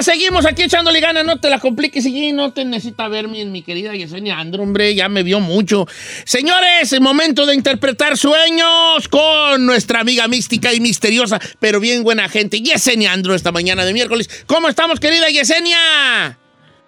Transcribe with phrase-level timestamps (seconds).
[0.00, 1.24] Seguimos aquí echándole ganas.
[1.24, 4.94] No te la compliques y no te necesita ver mi, mi querida Yesenia Andrew, hombre.
[4.94, 5.86] Ya me vio mucho.
[6.24, 12.28] Señores, es momento de interpretar sueños con nuestra amiga mística y misteriosa, pero bien buena
[12.28, 14.44] gente, Yesenia Andrew, esta mañana de miércoles.
[14.46, 16.38] ¿Cómo estamos, querida Yesenia?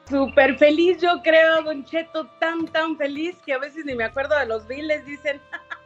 [0.09, 4.37] Súper feliz, yo creo, Don Cheto, tan, tan feliz que a veces ni me acuerdo
[4.39, 5.41] de los biles, dicen.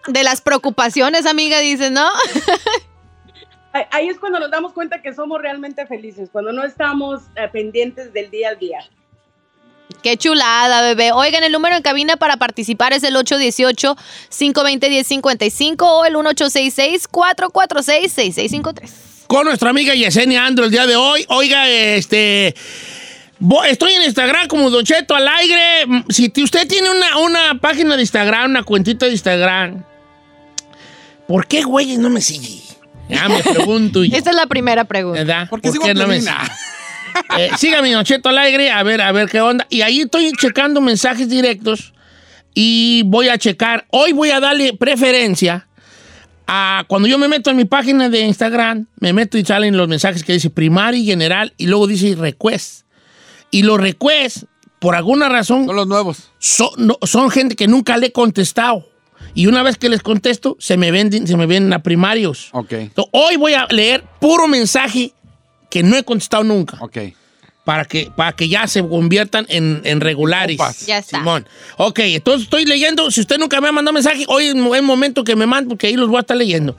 [0.07, 2.09] De las preocupaciones, amiga, dices, ¿no?
[3.91, 8.13] Ahí es cuando nos damos cuenta que somos realmente felices, cuando no estamos eh, pendientes
[8.13, 8.79] del día al día.
[10.01, 11.11] Qué chulada, bebé.
[11.13, 18.93] Oigan, el número en cabina para participar es el 818-520-1055 o el 1866-446-6653.
[19.27, 21.27] Con nuestra amiga Yesenia Andro el día de hoy.
[21.29, 22.55] Oiga, este...
[23.67, 25.87] Estoy en Instagram como Don Cheto al aire.
[26.09, 29.85] Si usted tiene una, una página de Instagram, una cuentita de Instagram,
[31.27, 32.64] ¿por qué, güey, no me sigue?
[33.09, 34.03] Ya me pregunto.
[34.03, 35.21] Esta es la primera pregunta.
[35.21, 35.49] ¿Verdad?
[35.49, 36.19] ¿Por qué, no me
[37.39, 39.67] eh, Sígame, Don Cheto al aire, a ver, a ver qué onda.
[39.71, 41.93] Y ahí estoy checando mensajes directos
[42.55, 43.87] y voy a checar.
[43.91, 45.67] Hoy voy a darle preferencia
[46.47, 49.89] a cuando yo me meto en mi página de Instagram, me meto y salen los
[49.89, 52.85] mensajes que dice primaria y general y luego dice request.
[53.51, 54.47] Y los requests,
[54.79, 55.67] por alguna razón.
[55.67, 56.31] Son los nuevos.
[56.39, 58.89] Son, son gente que nunca le he contestado.
[59.35, 62.51] Y una vez que les contesto, se me ven, se me ven a primarios.
[62.53, 62.75] Ok.
[63.11, 65.13] hoy voy a leer puro mensaje
[65.71, 66.77] que no he contestado nunca.
[66.81, 66.99] Ok.
[67.65, 70.59] Para que, para que ya se conviertan en, en regulares.
[70.87, 71.19] Ya está.
[71.19, 71.49] Simón.
[71.79, 73.11] Ok, entonces estoy leyendo.
[73.11, 75.87] Si usted nunca me ha mandado mensaje, hoy es el momento que me mande, porque
[75.87, 76.77] ahí los voy a estar leyendo.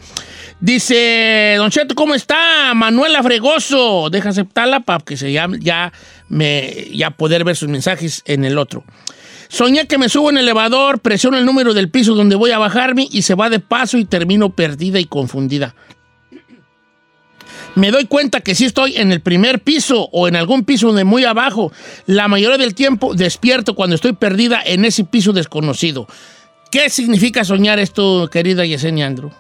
[0.60, 2.74] Dice, Don Cheto, ¿cómo está?
[2.76, 4.10] Manuela Fregoso.
[4.10, 5.92] Deja aceptarla para que se ya, ya,
[6.30, 8.84] me, ya poder ver sus mensajes en el otro.
[9.56, 12.58] Soñé que me subo en el elevador, presiono el número del piso donde voy a
[12.58, 15.76] bajarme y se va de paso y termino perdida y confundida.
[17.76, 21.06] Me doy cuenta que si estoy en el primer piso o en algún piso de
[21.06, 21.72] muy abajo.
[22.06, 26.06] La mayoría del tiempo despierto cuando estoy perdida en ese piso desconocido.
[26.70, 29.32] ¿Qué significa soñar esto, querida Yesenia Andrew?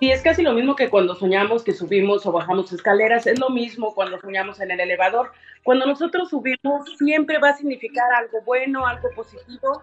[0.00, 3.50] Y es casi lo mismo que cuando soñamos que subimos o bajamos escaleras, es lo
[3.50, 5.30] mismo cuando soñamos en el elevador.
[5.62, 9.82] Cuando nosotros subimos siempre va a significar algo bueno, algo positivo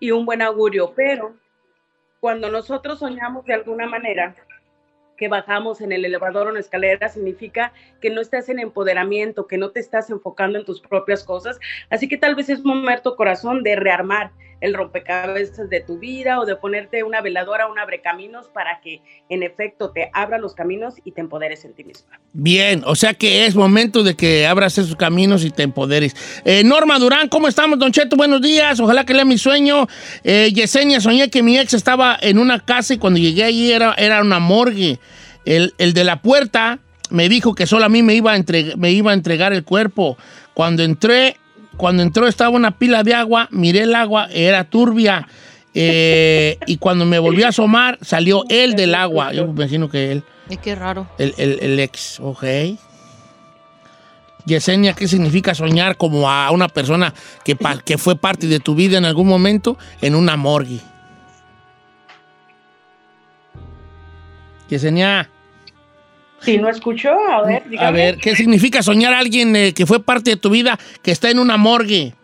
[0.00, 1.36] y un buen augurio, pero
[2.18, 4.34] cuando nosotros soñamos de alguna manera
[5.16, 9.56] que bajamos en el elevador o en escalera significa que no estás en empoderamiento, que
[9.56, 11.60] no te estás enfocando en tus propias cosas.
[11.90, 14.32] Así que tal vez es momento, corazón, de rearmar
[14.62, 19.42] el rompecabezas de tu vida o de ponerte una veladora, un abrecaminos para que en
[19.42, 22.20] efecto te abra los caminos y te empoderes en ti misma.
[22.32, 26.14] Bien, o sea que es momento de que abras esos caminos y te empoderes.
[26.44, 28.16] Eh, Norma Durán, ¿cómo estamos, Don Cheto?
[28.16, 29.88] Buenos días, ojalá que lea mi sueño.
[30.22, 33.94] Eh, Yesenia, soñé que mi ex estaba en una casa y cuando llegué allí era,
[33.94, 35.00] era una morgue.
[35.44, 36.78] El, el de la puerta
[37.10, 38.38] me dijo que solo a mí me iba, a
[38.76, 40.16] me iba a entregar el cuerpo.
[40.54, 41.36] Cuando entré,
[41.82, 45.26] cuando entró estaba una pila de agua, miré el agua, era turbia.
[45.74, 49.32] Eh, y cuando me volví a asomar, salió él del agua.
[49.32, 50.22] Yo me imagino que él.
[50.48, 51.08] Es que raro.
[51.18, 52.44] El, el, ex, ok.
[54.46, 57.12] Yesenia, ¿qué significa soñar como a una persona
[57.44, 60.78] que, que fue parte de tu vida en algún momento en una morgue?
[64.68, 65.28] Yesenia.
[66.42, 67.86] Si no escuchó, a ver, dígame.
[67.86, 71.12] A ver, ¿qué significa soñar a alguien eh, que fue parte de tu vida que
[71.12, 72.14] está en una morgue?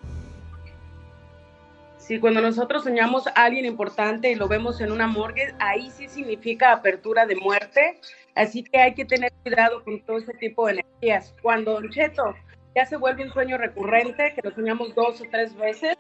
[1.99, 6.09] Sí, cuando nosotros soñamos a alguien importante y lo vemos en una morgue, ahí sí
[6.09, 8.01] significa apertura de muerte.
[8.34, 11.35] Así que hay que tener cuidado con todo ese tipo de energías.
[11.43, 12.35] Cuando Don Cheto
[12.75, 15.97] ya se vuelve un sueño recurrente, que lo soñamos dos o tres veces,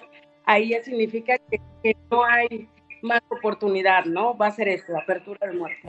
[0.46, 1.36] ahí ya significa
[1.82, 2.68] que no hay
[3.02, 4.36] más oportunidad, ¿no?
[4.36, 5.80] Va a ser eso, apertura de muerte.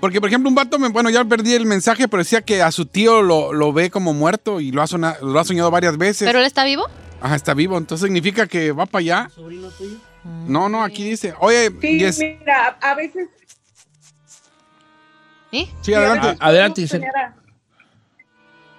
[0.00, 2.86] porque, por ejemplo, un vato, bueno, ya perdí el mensaje, pero decía que a su
[2.86, 4.86] tío lo, ve como muerto y lo ha,
[5.22, 6.26] lo ha soñado varias veces.
[6.26, 6.86] ¿Pero él está vivo?
[7.20, 7.76] Ajá, está vivo.
[7.78, 9.30] Entonces significa que va para allá.
[9.34, 9.96] ¿Sobrino tuyo?
[10.46, 11.34] No, no, aquí dice.
[11.40, 13.28] Oye, sí, mira, a veces.
[15.50, 15.70] ¿Sí?
[15.80, 16.36] Sí, adelante.
[16.40, 16.86] adelante.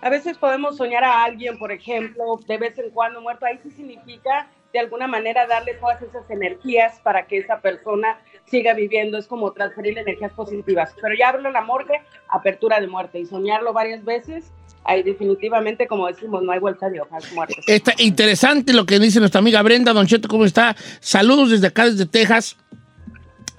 [0.01, 3.45] a veces podemos soñar a alguien, por ejemplo, de vez en cuando muerto.
[3.45, 8.73] Ahí sí significa de alguna manera darle todas esas energías para que esa persona siga
[8.73, 10.93] viviendo, es como transferir energías positivas.
[11.01, 14.51] Pero ya hablo en la morgue, apertura de muerte y soñarlo varias veces,
[14.83, 17.63] ahí definitivamente, como decimos, no hay vuelta de hojas muertas.
[17.67, 19.93] Está interesante lo que dice nuestra amiga Brenda.
[19.93, 20.75] Don Cheto, ¿cómo está?
[20.99, 22.55] Saludos desde acá, desde Texas.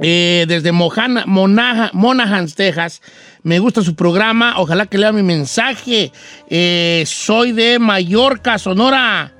[0.03, 3.03] eh, desde Mojana, Monaja- Monaghan, Texas.
[3.43, 4.55] Me gusta su programa.
[4.59, 6.11] Ojalá que lea mi mensaje.
[6.49, 9.31] Eh, soy de Mallorca, Sonora.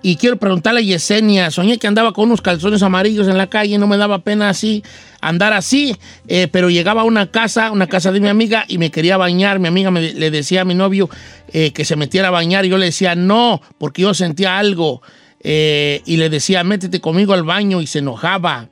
[0.00, 1.50] Y quiero preguntarle a Yesenia.
[1.50, 3.78] Soñé que andaba con unos calzones amarillos en la calle.
[3.78, 4.84] No me daba pena así
[5.20, 5.96] andar así.
[6.28, 9.58] eh, pero llegaba a una casa, una casa de mi amiga, y me quería bañar.
[9.58, 11.10] Mi amiga me, le decía a mi novio
[11.52, 12.64] eh, que se metiera a bañar.
[12.64, 15.02] Y yo le decía no, porque yo sentía algo.
[15.40, 17.80] Eh, y le decía, métete conmigo al baño.
[17.80, 18.68] Y se enojaba.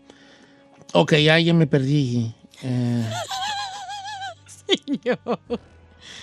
[0.92, 2.32] Ok, ya, ya me perdí.
[2.62, 3.04] Eh,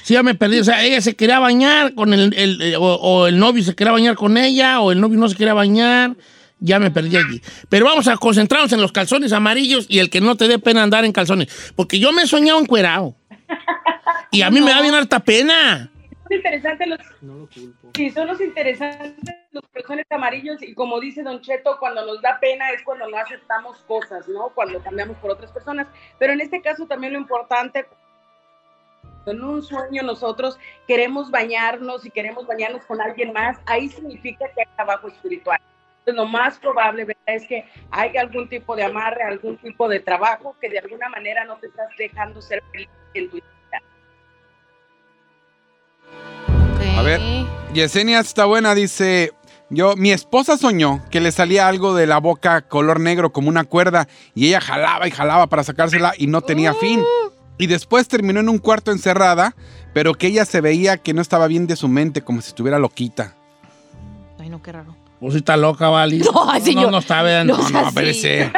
[0.04, 0.60] Sí, ya me perdí.
[0.60, 3.74] O sea, ella se quería bañar con el, el- eh, o, o el novio se
[3.76, 6.12] quería bañar con ella, o el novio no se quería bañar.
[6.60, 7.42] Ya me perdí allí.
[7.68, 10.84] Pero vamos a concentrarnos en los calzones amarillos y el que no te dé pena
[10.84, 11.74] andar en calzones.
[11.76, 13.16] Porque yo me he soñado encuerado.
[14.32, 15.90] Y a mí me da bien harta pena.
[16.24, 17.00] Son interesantes los...
[17.94, 22.40] Sí, son los interesantes los calzones amarillos y como dice Don Cheto, cuando nos da
[22.40, 24.50] pena es cuando no aceptamos cosas, ¿no?
[24.56, 25.88] Cuando cambiamos por otras personas.
[26.18, 27.86] Pero en este caso también lo importante,
[29.26, 34.62] en un sueño nosotros queremos bañarnos y queremos bañarnos con alguien más, ahí significa que
[34.62, 35.60] hay trabajo espiritual.
[36.00, 37.24] Entonces, lo más probable ¿verdad?
[37.28, 41.46] es que hay algún tipo de amarre, algún tipo de trabajo que de alguna manera
[41.46, 43.46] no te estás dejando ser feliz en tu vida.
[46.98, 47.22] A ver,
[47.74, 49.32] Yesenia está buena, dice,
[49.70, 53.64] yo, mi esposa soñó que le salía algo de la boca color negro como una
[53.64, 57.02] cuerda y ella jalaba y jalaba para sacársela y no tenía fin.
[57.58, 59.56] Y después terminó en un cuarto encerrada,
[59.94, 62.80] pero que ella se veía que no estaba bien de su mente, como si estuviera
[62.80, 63.36] loquita.
[64.40, 64.96] Ay, no, qué raro.
[65.20, 66.20] Pues está loca, Vali.
[66.34, 66.92] No, ay, no, señor.
[66.92, 67.48] no está, vean.
[67.48, 67.88] No No, no, así.
[67.90, 68.52] espérese.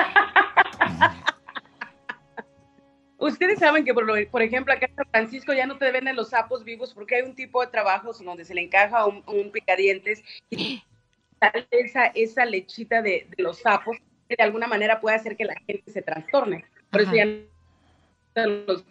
[3.18, 6.16] Ustedes saben que, por, lo- por ejemplo, acá en San Francisco ya no te venden
[6.16, 9.24] los sapos vivos porque hay un tipo de trabajos en donde se le encaja un,
[9.28, 10.84] un picadientes y
[11.40, 13.98] sale esa, esa lechita de, de los sapos
[14.30, 16.66] que de alguna manera puede hacer que la gente se trastorne.
[16.92, 17.26] Por eso ya
[18.36, 18.84] venden los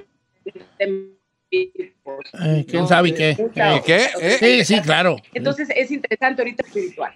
[1.50, 2.88] Eh, ¿Quién ¿no?
[2.88, 3.31] sabe qué?
[3.31, 4.08] ¿Eh, qué?
[4.20, 4.37] ¿Eh?
[4.41, 5.17] Sí, sí, claro.
[5.32, 7.12] Entonces es interesante ahorita espiritual.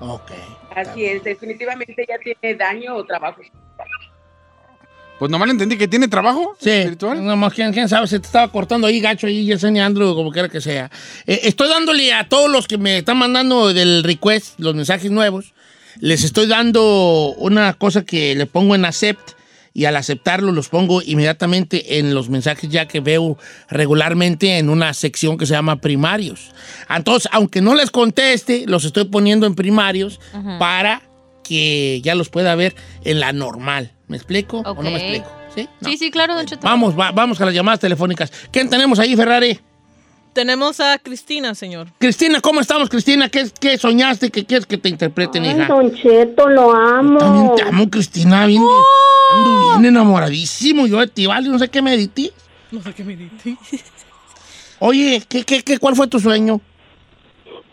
[0.00, 0.32] Ok.
[0.74, 3.88] Así es, definitivamente ya tiene daño o trabajo espiritual.
[5.18, 7.24] Pues nomás le entendí que tiene trabajo Sí, espiritual.
[7.24, 10.48] nomás, ¿quién, quién sabe, se te estaba cortando ahí gacho ahí, Yesenia Andrew, como quiera
[10.48, 10.90] que sea.
[11.26, 15.54] Eh, estoy dándole a todos los que me están mandando del request, los mensajes nuevos,
[16.00, 19.30] les estoy dando una cosa que le pongo en accept
[19.76, 23.36] y al aceptarlo los pongo inmediatamente en los mensajes ya que veo
[23.68, 26.52] regularmente en una sección que se llama primarios.
[26.88, 30.20] Entonces, aunque no les conteste, los estoy poniendo en primarios
[30.58, 31.02] para
[31.42, 32.74] que ya los pueda ver
[33.04, 33.90] en la normal.
[34.06, 35.26] ¿Me explico o no me explico?
[35.54, 35.68] ¿Sí?
[35.80, 35.88] No.
[35.90, 36.62] Sí, sí, claro, Don Cheto.
[36.66, 38.32] Vamos, va- vamos a las llamadas telefónicas.
[38.50, 39.58] ¿Quién tenemos ahí, Ferrari?
[40.32, 41.88] Tenemos a Cristina, señor.
[41.98, 43.28] Cristina, ¿cómo estamos, Cristina?
[43.28, 44.30] ¿Qué, qué soñaste?
[44.30, 45.66] ¿Qué quieres que te interpreten, Ay, hija?
[45.68, 47.18] Don Cheto, lo amo.
[47.18, 48.44] También te amo, Cristina.
[48.46, 48.60] Bien,
[49.34, 50.86] ando bien enamoradísimo.
[50.86, 52.30] Yo de ti, vale, no sé qué me di.
[52.70, 53.16] No sé qué me.
[54.80, 56.60] Oye, ¿qué, qué, qué, ¿cuál fue tu sueño?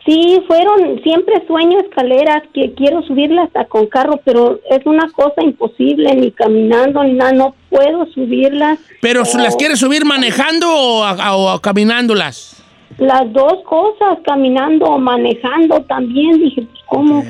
[0.05, 5.43] Sí, fueron, siempre sueño escaleras que quiero subirlas hasta con carro, pero es una cosa
[5.43, 8.79] imposible, ni caminando, ni nada, no puedo subirlas.
[8.99, 12.63] ¿Pero Oh, las quieres subir manejando o, a- o a- caminándolas?
[12.97, 17.23] Las dos cosas, caminando o manejando también, dije, pues cómo.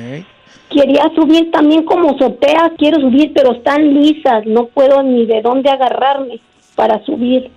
[0.72, 5.70] Quería subir también como azoteas, quiero subir, pero están lisas, no puedo ni de dónde
[5.70, 6.40] agarrarme
[6.74, 7.50] para subir.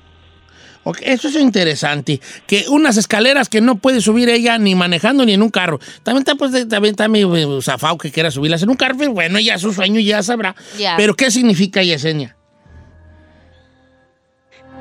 [0.84, 2.22] Ok, Eso es interesante.
[2.46, 5.80] Que unas escaleras que no puede subir ella ni manejando ni en un carro.
[6.04, 8.96] También está, pues, también está medio eh, zafado que quiera subirlas en un carro.
[8.98, 10.56] pero Bueno, ya su sueño ya sabrá.
[10.96, 12.36] Pero ¿qué significa Yesenia?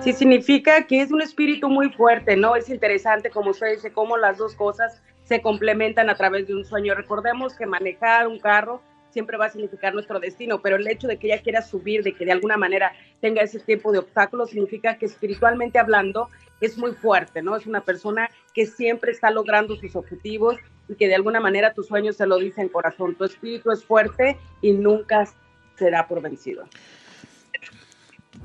[0.02, 2.54] Sí, significa que es un espíritu muy fuerte, ¿no?
[2.54, 6.64] Es interesante, como usted dice, cómo las dos cosas se complementan a través de un
[6.64, 6.94] sueño.
[6.94, 11.18] Recordemos que manejar un carro siempre va a significar nuestro destino, pero el hecho de
[11.18, 14.98] que ella quiera subir, de que de alguna manera tenga ese tipo de obstáculos, significa
[14.98, 17.54] que espiritualmente hablando es muy fuerte, ¿no?
[17.56, 20.56] Es una persona que siempre está logrando sus objetivos
[20.88, 23.14] y que de alguna manera tus sueños se lo dicen corazón.
[23.14, 25.28] Tu espíritu es fuerte y nunca
[25.76, 26.64] será por vencido.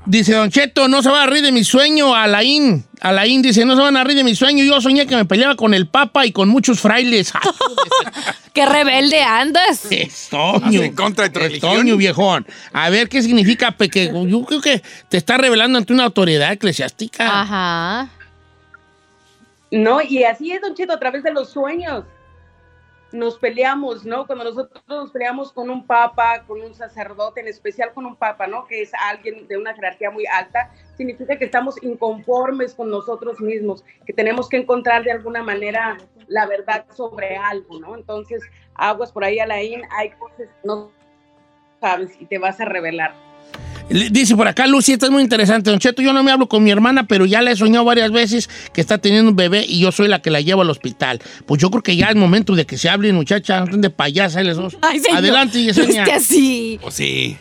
[0.05, 2.83] Dice Don Cheto, no se van a reír de mi sueño, Alain.
[3.01, 4.63] Alain dice, no se van a reír de mi sueño.
[4.63, 7.31] Yo soñé que me peleaba con el Papa y con muchos frailes.
[8.53, 9.85] ¡Qué rebelde andas!
[9.89, 10.81] ¡Qué soño!
[10.81, 11.75] En contra de tu ¡Qué religión.
[11.75, 12.47] soño, viejón!
[12.73, 13.71] A ver, ¿qué significa?
[13.71, 17.41] Porque yo creo que te está revelando ante una autoridad eclesiástica.
[17.41, 18.09] Ajá.
[19.71, 22.03] No, y así es, Don Cheto, a través de los sueños.
[23.11, 24.27] Nos peleamos, ¿no?
[24.27, 28.45] Cuando nosotros nos peleamos con un papa, con un sacerdote, en especial con un papa,
[28.45, 28.65] ¿no?
[28.67, 33.83] Que es alguien de una jerarquía muy alta, significa que estamos inconformes con nosotros mismos,
[34.05, 35.97] que tenemos que encontrar de alguna manera
[36.27, 37.95] la verdad sobre algo, ¿no?
[37.95, 38.43] Entonces,
[38.75, 40.91] aguas por ahí, Alain, hay cosas que no
[41.79, 43.28] sabes y te vas a revelar.
[43.89, 45.71] Dice por acá, Lucy, esta es muy interesante.
[45.71, 48.11] Don Cheto, yo no me hablo con mi hermana, pero ya le he soñado varias
[48.11, 51.19] veces que está teniendo un bebé y yo soy la que la llevo al hospital.
[51.47, 53.65] Pues yo creo que ya es momento de que se hablen, muchacha.
[53.65, 54.77] No de payasa, les dos.
[54.81, 55.17] Ay, señor.
[55.17, 56.03] Adelante, No Yesenia.
[56.03, 56.79] esté así.
[56.81, 57.37] Pues sí.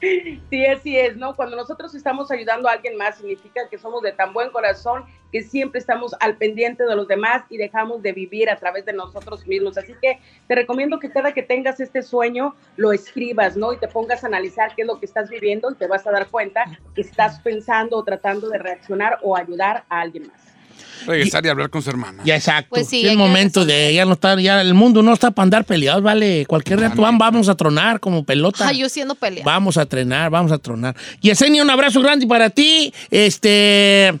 [0.50, 1.34] Sí, así es, ¿no?
[1.36, 5.42] Cuando nosotros estamos ayudando a alguien más, significa que somos de tan buen corazón que
[5.42, 9.46] siempre estamos al pendiente de los demás y dejamos de vivir a través de nosotros
[9.46, 9.76] mismos.
[9.76, 13.72] Así que te recomiendo que cada que tengas este sueño, lo escribas, ¿no?
[13.72, 16.10] Y te pongas a analizar qué es lo que estás viviendo y te vas a
[16.10, 16.64] dar cuenta
[16.94, 20.57] que estás pensando o tratando de reaccionar o ayudar a alguien más.
[21.06, 22.22] Regresar y hablar con su hermana.
[22.24, 22.68] Ya exacto.
[22.70, 25.44] Pues sí, es que momento de ya no estar, ya el mundo no está para
[25.44, 26.44] andar peleados, vale.
[26.46, 28.66] Cualquier rato van- vamos a tronar como pelota.
[28.68, 29.44] Ay, yo siendo pelea.
[29.44, 30.94] Vamos a trenar, vamos a tronar.
[31.20, 32.92] Yesenia, un abrazo grande para ti.
[33.10, 34.18] Este,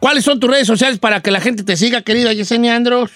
[0.00, 3.10] ¿cuáles son tus redes sociales para que la gente te siga, querida Yesenia Andros?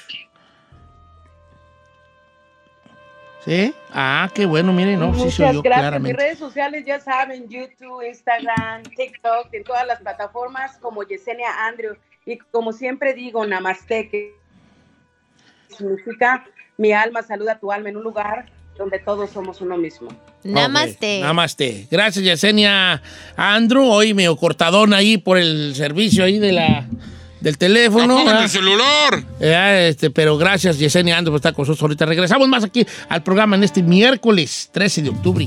[3.45, 3.73] ¿Sí?
[3.93, 6.01] Ah, qué bueno, miren, no, sí Muchas gracias.
[6.03, 11.95] Mis redes sociales ya saben, YouTube, Instagram, TikTok, en todas las plataformas como Yesenia Andrew.
[12.31, 14.35] Y como siempre digo, Namaste, que
[15.77, 16.45] significa
[16.79, 18.47] mi alma saluda a tu alma en un lugar
[18.79, 20.09] donde todos somos uno mismo.
[20.45, 21.21] Namaste.
[21.21, 21.89] Namaste.
[21.91, 23.03] Gracias, Yesenia
[23.37, 23.85] Andrew.
[23.85, 26.87] Hoy medio cortadón ahí por el servicio ahí de la,
[27.41, 28.05] del teléfono.
[28.15, 28.43] ¡Apaguen ¿verdad?
[28.45, 29.25] el celular!
[29.41, 32.07] Eh, este, pero gracias, Yesenia Andro, por estar con nosotros ahorita.
[32.07, 35.47] Regresamos más aquí al programa en este miércoles 13 de octubre.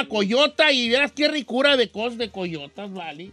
[0.00, 3.30] Una coyota y verás qué ricura de cosas de coyotas, ¿vale?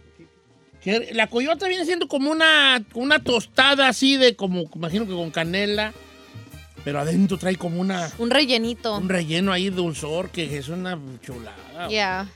[0.82, 5.30] Que La coyota viene siendo como una, una tostada así de como, imagino que con
[5.30, 5.92] canela,
[6.84, 8.96] pero adentro trae como una, Un rellenito.
[8.96, 11.88] un relleno ahí dulzor que es una chulada.
[11.90, 12.28] Ya.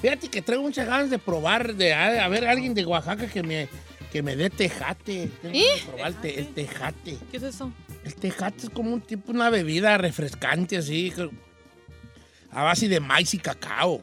[0.00, 3.42] Fíjate que traigo muchas ganas de probar, de a, a ver alguien de Oaxaca que
[3.42, 3.68] me,
[4.12, 5.30] que me dé tejate.
[5.42, 5.64] Tengo ¿Eh?
[5.80, 7.18] que probar el, te- el tejate.
[7.30, 7.72] ¿Qué es eso?
[8.04, 11.30] El tejate es como un tipo, una bebida refrescante así, que-
[12.54, 14.00] a base de maíz y cacao.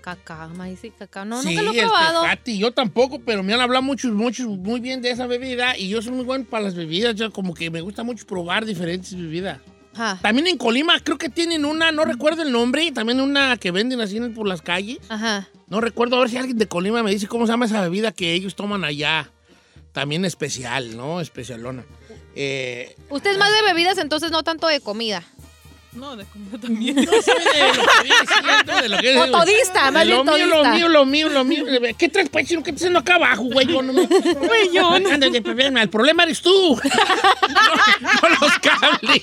[0.00, 1.24] Cacao, maíz y cacao.
[1.24, 2.22] No, sí, nunca lo he probado.
[2.22, 2.56] tejate.
[2.58, 6.00] Yo tampoco, pero me han hablado muchos, muchos, muy bien de esa bebida y yo
[6.02, 7.14] soy muy bueno para las bebidas.
[7.14, 9.60] Yo como que me gusta mucho probar diferentes bebidas.
[9.94, 10.18] Ajá.
[10.22, 14.00] También en Colima creo que tienen una, no recuerdo el nombre, también una que venden
[14.00, 14.98] así por las calles.
[15.08, 15.48] Ajá.
[15.68, 18.12] No recuerdo, a ver si alguien de Colima me dice cómo se llama esa bebida
[18.12, 19.30] que ellos toman allá.
[19.92, 21.20] También especial, ¿no?
[21.20, 21.84] Especialona.
[22.36, 25.24] Eh, Usted es más de bebidas, entonces no tanto de comida.
[25.92, 26.96] No, de comida también.
[27.04, 30.36] yo soy de lo que viene siendo, de lo que O todista, más lo bien
[30.36, 30.74] mío, lo todista.
[30.74, 31.64] mío, lo mío, lo mío.
[31.98, 32.62] ¿Qué traes, pues, chino?
[32.62, 33.66] ¿Qué estás haciendo acá abajo, güey?
[33.66, 34.06] Yo no me...
[34.06, 35.08] Güey, yo no.
[35.10, 35.82] Ándale, problema.
[35.82, 36.80] El problema eres tú.
[38.00, 39.22] No, no los cables.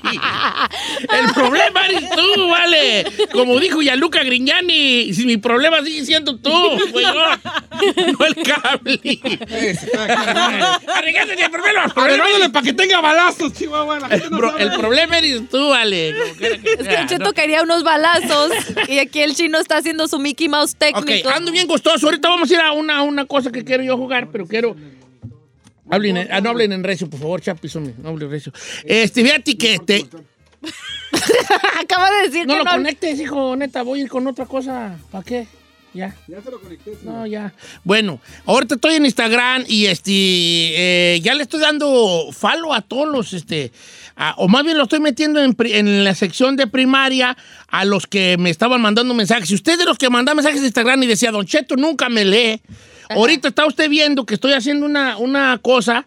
[1.10, 3.06] El problema eres tú, vale.
[3.32, 6.52] Como dijo Yaluca Grignani, si mi problema sigue siendo tú,
[6.92, 9.00] güey, no, no el cable.
[10.94, 11.84] Arreglate el problema.
[11.86, 14.00] El problema Arreglándole para que tenga balazos, Chihuahua.
[14.00, 14.64] la gente no pro- sabe.
[14.64, 16.16] el problema eres tú, vale.
[16.20, 17.34] Como quiera que Es que el Cheto ¿no?
[17.34, 18.52] quería unos balazos
[18.88, 21.30] y aquí el chino está haciendo su Mickey Mouse Ok, técnico.
[21.30, 22.08] ando bien gustoso.
[22.08, 24.76] Ahorita vamos a ir a una, una cosa que quiero yo jugar, pero quiero.
[25.90, 28.52] Hablen, en- ah, no hablen en recio, por favor, Chapis, no hablen recio.
[28.84, 30.06] Este, fíjate que este,
[31.80, 32.72] Acaba de decir no que lo no.
[32.72, 34.98] conectes, hijo, neta, voy a ir con otra cosa.
[35.12, 35.48] ¿Para qué?
[35.98, 36.16] Ya.
[36.28, 36.92] Ya se lo conecté.
[36.92, 37.00] sí.
[37.04, 37.54] No, ya.
[37.84, 40.12] Bueno, ahorita estoy en Instagram y este
[41.16, 43.72] eh, ya le estoy dando follow a todos los, este,
[44.16, 47.36] a- o más bien lo estoy metiendo en, la sección de primaria
[47.68, 49.50] a los que me estaban mandando mensajes.
[49.50, 52.10] Si usted es de los que mandan mensajes de Instagram y decía, Don Cheto nunca
[52.10, 52.62] me lee,
[53.10, 56.06] ahorita está usted viendo que estoy haciendo una, una cosa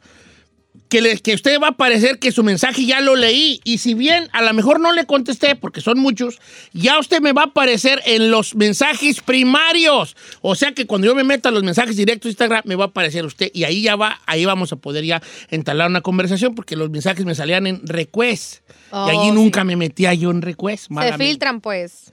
[0.90, 3.60] que, le- que usted va a parecer que su mensaje ya lo leí.
[3.64, 6.38] Y si bien a lo mejor no le contesté, porque son muchos,
[6.74, 10.16] ya usted me va a aparecer en los mensajes primarios.
[10.42, 12.84] O sea que cuando yo me meta a los mensajes directos de Instagram, me va
[12.84, 13.50] a aparecer usted.
[13.54, 17.24] Y ahí ya va, ahí vamos a poder ya entablar una conversación, porque los mensajes
[17.24, 18.56] me salían en request.
[18.90, 19.32] Oh, y allí sí.
[19.32, 20.88] nunca me metía yo en request.
[20.88, 21.24] Se malamente.
[21.24, 22.12] filtran, pues.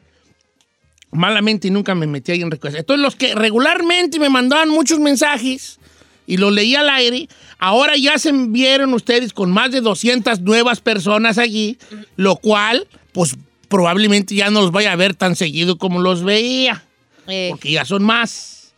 [1.12, 2.77] Malamente y nunca me metía ahí en request.
[2.77, 5.79] Entonces, los que regularmente me mandaban muchos mensajes
[6.27, 10.79] y los leía al aire, ahora ya se vieron ustedes con más de 200 nuevas
[10.81, 11.77] personas allí,
[12.17, 13.36] lo cual, pues
[13.69, 16.84] probablemente ya no los vaya a ver tan seguido como los veía,
[17.27, 18.74] Eh, porque ya son más.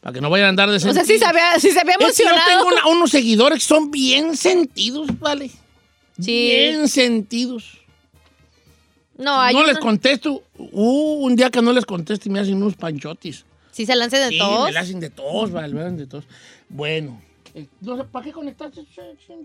[0.00, 1.94] Para que no vayan a andar de o sea, sí se había, sí se había
[2.00, 2.48] Es que yo emocionado.
[2.48, 5.48] tengo una- unos seguidores que son bien sentidos, ¿vale?
[6.18, 6.26] Sí.
[6.26, 7.78] Bien sentidos.
[9.18, 10.42] No, hay no les una- contesto.
[10.58, 13.44] Uh, un día que no les contesto y me hacen unos panchotis.
[13.72, 14.66] ¿Sí se lancen de Sí, todos?
[14.66, 16.24] me la hacen de todos, vale, de todos.
[16.68, 17.20] Bueno,
[17.54, 18.84] eh, no sé, ¿para qué conectaste?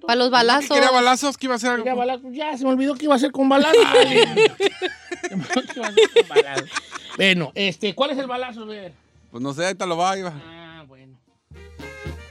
[0.05, 0.69] Para los balazos.
[0.69, 1.37] ¿Quería balazos?
[1.37, 1.83] ¿Qué iba a hacer algo?
[1.83, 2.31] Quería balazos.
[2.33, 3.77] Ya, se me olvidó que iba a ser con balazos.
[3.83, 4.25] vale.
[5.29, 6.69] Se me olvidó que iba a ser con balazos.
[7.17, 8.65] Bueno, este, ¿cuál es el balazo?
[8.65, 8.93] Ver.
[9.31, 10.33] Pues no sé, ahí te lo va, ahí va.
[10.45, 11.17] Ah, bueno.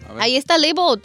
[0.09, 0.23] A ver.
[0.23, 1.03] Ahí está labeled.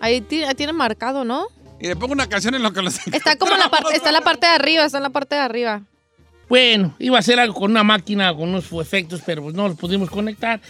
[0.00, 1.46] Ahí ti- ahí tiene marcado, ¿no?
[1.80, 4.08] Y le pongo una canción en lo que los Está como en la parte, está
[4.10, 5.82] en la parte de arriba, está en la parte de arriba.
[6.52, 9.78] Bueno, iba a hacer algo con una máquina, con unos efectos, pero pues no los
[9.78, 10.60] pudimos conectar.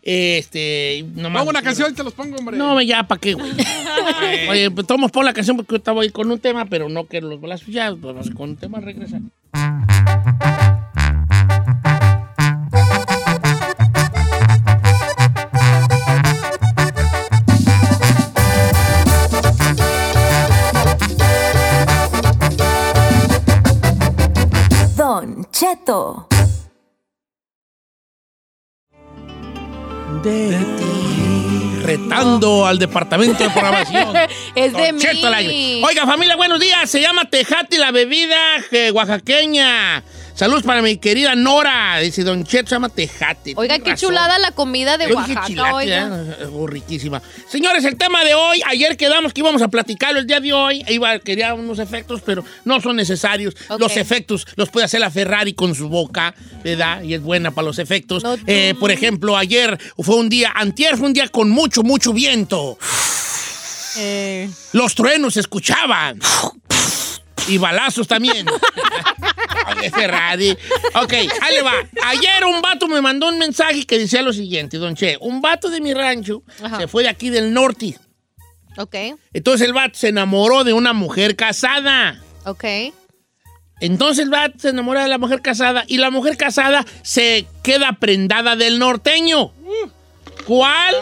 [0.00, 2.56] Este, nomás- Pongo una canción y te los pongo, hombre.
[2.56, 3.52] No, ya, ¿para qué, güey?
[4.48, 7.28] Oye, pues tomamos por la canción porque ahorita voy con un tema, pero no quiero
[7.28, 9.20] los balazos ya, pues vamos con un tema, regresa.
[25.58, 26.28] Cheto.
[30.22, 31.82] De ti.
[31.82, 34.14] Retando al departamento de programación.
[34.54, 35.54] Es de Don Cheto al aire.
[35.54, 35.82] mí.
[35.82, 36.90] Oiga, familia, buenos días.
[36.90, 38.36] Se llama Tejati la bebida
[38.70, 40.02] eh, oaxaqueña.
[40.36, 41.98] Saludos para mi querida Nora.
[42.00, 43.54] Dice Don Cheto, se llama Tejati.
[43.56, 44.10] Oiga, qué razón.
[44.10, 46.24] chulada la comida de Yo dije Oaxaca, chilate, oiga.
[46.42, 46.46] ¿eh?
[46.52, 47.22] Oh, riquísima.
[47.48, 50.84] Señores, el tema de hoy, ayer quedamos que íbamos a platicarlo el día de hoy.
[50.88, 53.54] Iba, quería unos efectos, pero no son necesarios.
[53.78, 57.00] Los efectos los puede hacer la Ferrari con su boca, ¿verdad?
[57.02, 58.22] Y es buena para los efectos.
[58.22, 62.12] No, Eh, por ejemplo, ayer fue un día, antier fue un día con mucho, mucho
[62.12, 62.76] viento.
[63.96, 66.20] Eh, Los truenos se escuchaban.
[67.48, 68.46] Y balazos también.
[70.94, 71.72] Ok, ahí le va.
[72.06, 75.16] Ayer un vato me mandó un mensaje que decía lo siguiente, don Che.
[75.20, 76.78] Un vato de mi rancho Ajá.
[76.78, 77.98] se fue de aquí del norte.
[78.78, 78.94] ok,
[79.32, 82.20] Entonces el vato se enamoró de una mujer casada.
[82.44, 82.64] ok.
[83.80, 87.92] Entonces el vato se enamora de la mujer casada y la mujer casada se queda
[88.00, 89.52] prendada del norteño.
[90.46, 90.94] ¿Cuál?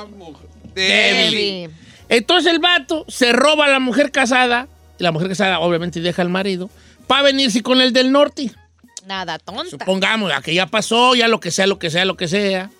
[0.74, 1.70] Debbie.
[2.08, 4.66] Entonces el vato se roba a la mujer casada,
[4.98, 6.70] la mujer casada obviamente deja al marido,
[7.06, 8.50] para venirse con el del norte.
[9.06, 9.68] Nada, tonta.
[9.68, 12.70] Supongamos, a que ya pasó, ya lo que sea, lo que sea, lo que sea.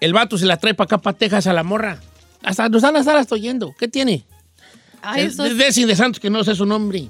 [0.00, 2.00] El vato se la trae para acá, para Texas, a la morra.
[2.42, 3.74] Hasta nos van a estar hasta oyendo.
[3.78, 4.24] ¿Qué tiene?
[5.02, 7.08] Ay, Es eso de, de- de Santos, que no sé su nombre.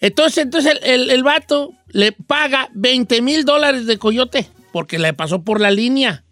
[0.00, 5.12] Entonces, entonces el, el- el vato le paga 20 mil dólares de coyote porque le
[5.14, 6.24] pasó por la línea.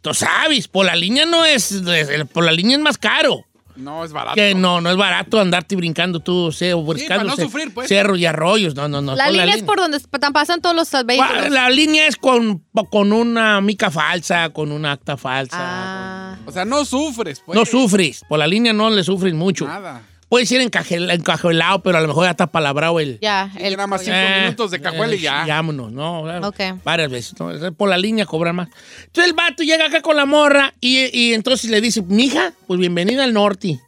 [0.00, 3.44] Tú sabes, por la línea no es, es- por la línea es más caro.
[3.76, 4.34] No, es barato.
[4.34, 7.72] Que no, no es barato andarte brincando tú, sé, o buscando para no ce- sufrir,
[7.74, 7.88] pues.
[7.88, 8.74] cerros y arroyos.
[8.74, 9.14] No, no, no.
[9.14, 11.50] La línea es por donde pa- pasan todos los vehículos.
[11.50, 15.56] La línea es con, con una mica falsa, con una acta falsa.
[15.58, 17.58] Ah, O sea, no sufres, pues.
[17.58, 18.22] No sufres.
[18.28, 19.66] Por la línea no le sufres mucho.
[19.66, 20.02] Nada.
[20.30, 23.18] Ir encajel- encajuelado, pero a lo mejor ya está palabrado el.
[23.20, 23.50] ya.
[23.58, 25.44] Y nada más cinco Eh, minutos de cajuela y eh, ya.
[25.44, 26.22] sí, vámonos, ¿no?
[26.46, 26.58] Ok.
[26.84, 27.72] Varias veces, ¿no?
[27.74, 28.68] Por la línea cobran más.
[29.04, 32.80] Entonces el vato llega acá con la morra y, y entonces le dice, mija, pues
[32.80, 33.80] bienvenida al norte.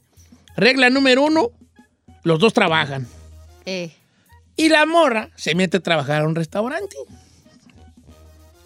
[0.56, 1.50] Regla número uno,
[2.22, 3.06] los dos trabajan.
[3.66, 3.90] Eh,
[4.56, 6.96] Y la morra se mete a trabajar a un restaurante.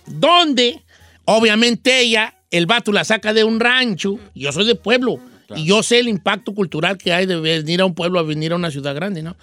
[0.06, 0.82] Donde,
[1.24, 4.18] obviamente ella, el vato la saca de un rancho.
[4.34, 5.18] Yo soy de pueblo.
[5.56, 8.52] Y yo sé el impacto cultural que hay de venir a un pueblo a venir
[8.52, 9.36] a una ciudad grande, ¿no?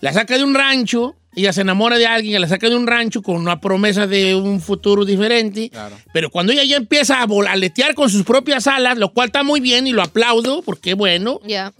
[0.00, 3.20] La saca de un rancho, ella se enamora de alguien, la saca de un rancho
[3.20, 5.70] con una promesa de un futuro diferente.
[5.70, 5.96] Claro.
[6.12, 9.58] Pero cuando ella ya empieza a volaletear con sus propias alas, lo cual está muy
[9.60, 11.72] bien y lo aplaudo, porque bueno, ya.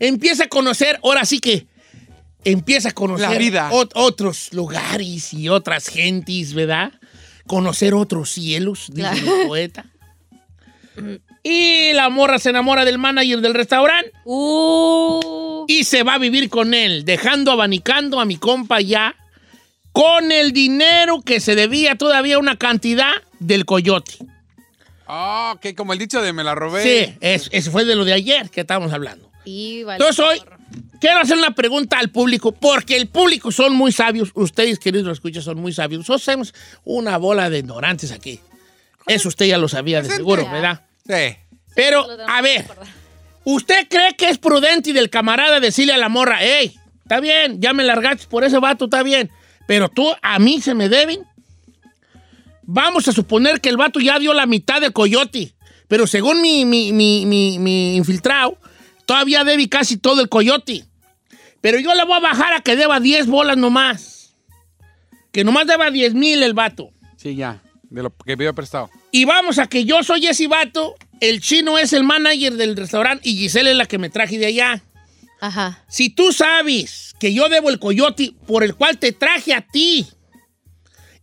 [0.00, 1.66] empieza a conocer, ahora sí que
[2.44, 3.70] empieza a conocer La vida.
[3.72, 6.92] ot- otros lugares y otras gentes, ¿verdad?
[7.46, 9.40] Conocer otros cielos, dice Claro.
[9.42, 9.84] el poeta.
[11.48, 16.48] Y la morra se enamora del manager del restaurante Uh, y se va a vivir
[16.50, 19.14] con él, dejando abanicando a mi compa ya
[19.92, 24.12] con el dinero que se debía todavía una cantidad del coyote.
[25.06, 26.82] Ah, ok, como el dicho de me la robé.
[26.82, 29.30] Sí, es- ese fue de lo de ayer que estábamos hablando.
[29.44, 29.98] y vale.
[30.04, 30.42] Entonces hoy
[31.00, 35.44] quiero hacer una pregunta al público, porque el público son muy sabios, ustedes queridos escuchas
[35.44, 36.00] son muy sabios.
[36.00, 36.52] Nosotros somos
[36.84, 38.40] una bola de ignorantes aquí.
[39.06, 40.80] Eso usted ya lo sabía de seguro, ¿verdad?
[41.06, 41.36] Sí.
[41.74, 42.66] Pero, a ver,
[43.44, 47.60] ¿usted cree que es prudente y del camarada decirle a la morra, hey, está bien,
[47.60, 49.30] ya me largaste por ese vato, está bien,
[49.66, 51.20] pero tú a mí se me deben?
[52.62, 55.54] Vamos a suponer que el vato ya dio la mitad del coyote,
[55.86, 58.58] pero según mi, mi, mi, mi, mi infiltrado,
[59.04, 60.84] todavía debe casi todo el coyote.
[61.60, 64.34] Pero yo le voy a bajar a que deba 10 bolas nomás.
[65.32, 66.90] Que nomás deba 10 mil el vato.
[67.16, 67.62] Sí, ya.
[67.90, 68.90] De lo que pidió prestado.
[69.16, 73.26] Y vamos a que yo soy ese vato, el chino es el manager del restaurante
[73.26, 74.82] y Giselle es la que me traje de allá.
[75.40, 75.82] Ajá.
[75.88, 80.06] Si tú sabes que yo debo el coyote por el cual te traje a ti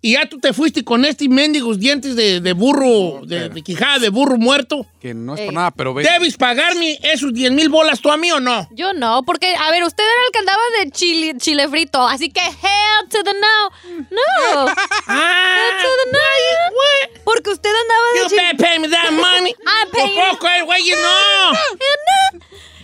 [0.06, 4.00] y ya tú te fuiste con estos mendigos dientes de, de burro, de, de quijada
[4.00, 4.86] de burro muerto.
[5.00, 5.46] Que no es Ey.
[5.48, 6.04] por nada, pero ve.
[6.04, 8.68] ¿Debes pagarme esos 10 mil bolas tú a mí o no?
[8.72, 12.30] Yo no, porque, a ver, usted era el que andaba de chile, chile frito, así
[12.30, 14.04] que hell to the no.
[14.12, 14.74] No.
[15.08, 17.24] Ah, Hell to the no.
[17.24, 18.42] Porque usted andaba de you chile.
[18.42, 19.56] better pay me that money.
[19.66, 21.52] I'm paying Por poco, eh, güey, no.
[21.54, 22.39] No.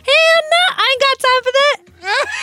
[0.10, 0.76] Hell no.
[0.76, 1.89] I ain't got time for that.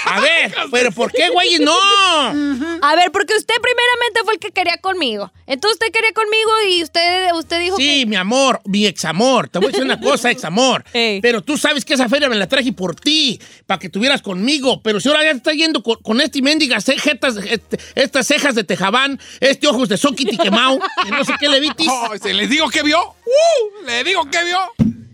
[0.05, 1.73] A ver, pero ¿por qué, güey, no?
[1.75, 5.33] A ver, porque usted primeramente fue el que quería conmigo.
[5.47, 9.49] Entonces usted quería conmigo y usted, usted dijo Sí, mi amor, mi examor.
[9.49, 10.85] Te voy a decir una cosa, examor.
[10.93, 11.21] Ey.
[11.23, 14.83] Pero tú sabes que esa feria me la traje por ti, para que tuvieras conmigo.
[14.83, 18.55] Pero si ahora ya te está yendo con, con este mendigas cejetas, este- estas cejas
[18.55, 21.89] de tejabán, este ojos de soquiti quemado, que no sé qué le vitis.
[21.91, 23.01] Oh, ¿se ¿Les digo que vio?
[23.03, 23.87] ¡Uh!
[23.87, 24.59] ¿Le digo que vio?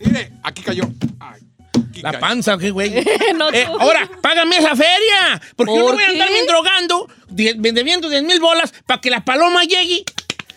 [0.04, 0.82] Mire, aquí cayó.
[1.20, 1.40] Ay,
[2.02, 2.92] La panza, ¿qué güey?
[3.36, 5.40] No, Eh, ahora, págame esa feria.
[5.56, 6.12] Porque yo no ¿Por voy a qué?
[6.12, 10.04] andarme drogando, die- debiendo 10 mil bolas, para que la paloma llegue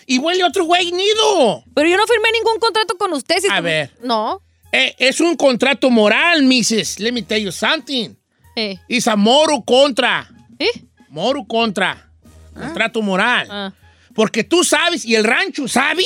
[0.08, 1.64] y huele otro güey nido.
[1.74, 3.38] Pero yo no firmé ningún contrato con usted.
[3.40, 3.92] Si A tú- ver.
[4.02, 4.42] No.
[4.72, 7.00] Eh, es un contrato moral, Mrs.
[7.00, 8.10] Let me tell you something.
[8.56, 8.78] Eh.
[8.88, 10.30] It's a moru contra.
[10.60, 10.84] ¿Eh?
[11.10, 12.10] Moru contra.
[12.54, 13.48] Contrato moral.
[13.50, 13.74] Ah.
[14.14, 16.04] Porque tú sabes, y el rancho sabe,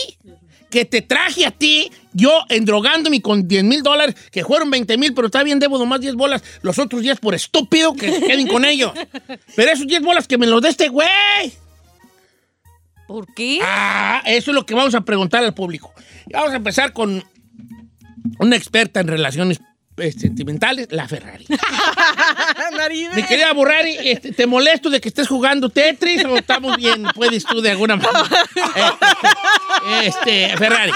[0.72, 5.14] que te traje a ti, yo endrogándome con 10 mil dólares, que fueron 20 mil,
[5.14, 8.48] pero está bien, debo nomás 10 bolas, los otros 10 por estúpido, que se queden
[8.48, 8.92] con ellos.
[9.56, 11.08] Pero esos 10 bolas que me los dé este güey.
[13.08, 13.60] ¿Por qué?
[13.64, 15.94] Ah, eso es lo que vamos a preguntar al público.
[16.32, 17.24] Vamos a empezar con
[18.40, 19.60] una experta en relaciones
[20.00, 21.46] eh, sentimentales, la Ferrari.
[23.16, 27.04] Mi querida Burrari, este, ¿te molesto de que estés jugando Tetris o estamos bien?
[27.14, 28.20] Puedes tú de alguna manera.
[29.88, 30.92] Eh, este, Ferrari.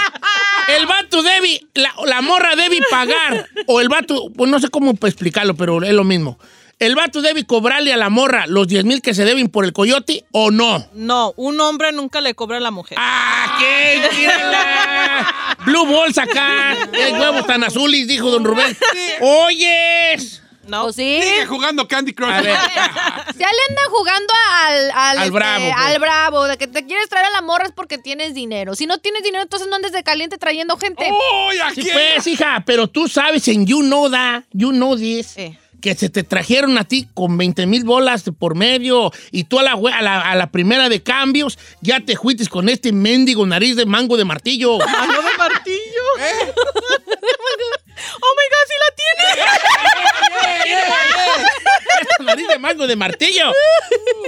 [0.68, 4.92] El vato debe, la, la morra debe pagar, o el vato, pues no sé cómo
[4.92, 6.38] explicarlo, pero es lo mismo.
[6.80, 9.72] ¿El vato debe cobrarle a la morra los 10 mil que se deben por el
[9.72, 10.86] coyote o no?
[10.92, 12.98] No, un hombre nunca le cobra a la mujer.
[13.00, 14.02] ¡Ah, qué!
[15.64, 16.76] Blue Balls acá.
[16.92, 18.08] ¡Qué huevos tan azules!
[18.08, 18.76] Dijo don Rubén.
[19.20, 20.42] ¡Oyes!
[20.68, 20.84] No.
[20.86, 21.20] ¿O sí?
[21.22, 22.30] Sigue jugando Candy Crush.
[22.30, 22.56] A ver.
[23.36, 24.90] Ya le anda jugando al...
[24.92, 25.74] Al, Al bravo, pues.
[25.86, 26.44] Al bravo.
[26.44, 28.74] De que te quieres traer a la morra es porque tienes dinero.
[28.76, 31.08] Si no tienes dinero, entonces no andes de caliente trayendo gente.
[31.10, 31.82] ¡Uy, aquí!
[31.82, 35.58] Sí, pues, hija, pero tú sabes en You Know That, You Know This, Eh.
[35.82, 39.62] que se te trajeron a ti con 20 mil bolas por medio y tú a
[39.64, 43.74] la, a, la, a la primera de cambios ya te fuiste con este mendigo nariz
[43.76, 44.78] de mango de martillo.
[44.78, 46.04] ¿Mano de martillo?
[48.20, 49.44] ¡Oh, my God, sí la tiene!
[52.20, 53.52] Nariz de mango de martillo.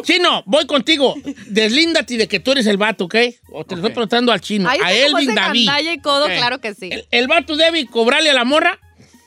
[0.03, 1.15] Chino, voy contigo.
[1.47, 3.15] Deslíndate de que tú eres el vato, ¿ok?
[3.53, 4.69] O te lo estoy preguntando al chino.
[4.69, 5.69] Ahí a Elvin David.
[5.95, 6.33] y codo, Ok.
[6.37, 6.89] claro que sí.
[6.93, 8.79] El, el vato debe cobrarle a la morra.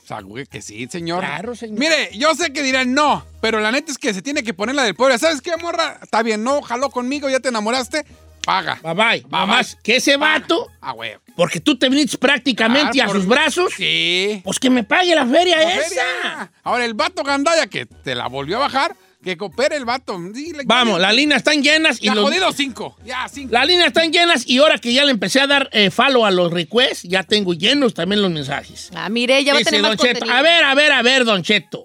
[0.04, 1.20] O sea, güey, que sí, señor.
[1.20, 1.78] Claro, señor.
[1.78, 4.74] Mire, yo sé que dirán no, pero la neta es que se tiene que poner
[4.74, 5.18] la del pobre.
[5.18, 5.98] ¿Sabes qué, morra?
[6.02, 8.04] Está bien, no, jaló conmigo, ya te enamoraste,
[8.42, 8.78] paga.
[8.82, 9.24] Bye bye.
[9.28, 11.12] Más que ese vato, Ah, güey.
[11.36, 14.40] porque tú te viniste prácticamente Ah, a sus brazos, Sí.
[14.44, 15.82] pues que me pague la feria La esa.
[15.88, 16.52] feria.
[16.62, 20.16] Ahora, el vato gandaya que te la volvió a bajar, que coopere el vato.
[20.18, 22.96] Dile- Vamos, las líneas están llenas y Ya los, jodido cinco.
[23.04, 23.52] Ya, cinco.
[23.52, 26.30] las líneas están llenas y ahora que ya le empecé a dar eh, follow a
[26.30, 28.88] los requests, ya tengo llenos también los mensajes.
[28.94, 31.42] Ah, mire, ya va a tener más Cheto, a ver, a ver, a ver, Don
[31.42, 31.84] Cheto.